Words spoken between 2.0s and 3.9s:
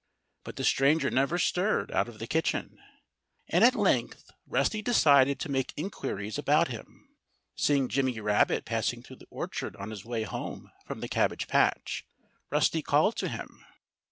of the kitchen. And at